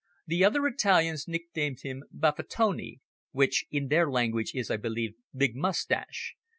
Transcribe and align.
The 0.25 0.43
other 0.43 0.65
Italians 0.65 1.27
nicknamed 1.27 1.81
him 1.83 2.01
Baffitone, 2.11 3.01
which 3.33 3.67
in 3.69 3.89
their 3.89 4.09
language 4.09 4.55
is, 4.55 4.71
I 4.71 4.77
believe, 4.77 5.13
Big 5.35 5.55
Moustache. 5.55 6.33